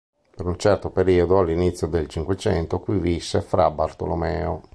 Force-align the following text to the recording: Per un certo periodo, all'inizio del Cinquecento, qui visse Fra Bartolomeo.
Per 0.35 0.43
un 0.47 0.57
certo 0.57 0.89
periodo, 0.89 1.37
all'inizio 1.37 1.85
del 1.85 2.07
Cinquecento, 2.07 2.79
qui 2.79 2.97
visse 2.97 3.39
Fra 3.43 3.69
Bartolomeo. 3.69 4.63